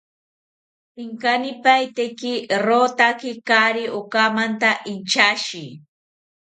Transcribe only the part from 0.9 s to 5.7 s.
Inkanipaeteki rotaki kaari okamanta inchashi